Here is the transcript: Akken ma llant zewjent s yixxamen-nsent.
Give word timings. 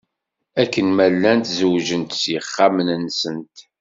Akken 0.61 0.87
ma 0.95 1.07
llant 1.13 1.51
zewjent 1.57 2.17
s 2.21 2.23
yixxamen-nsent. 2.31 3.55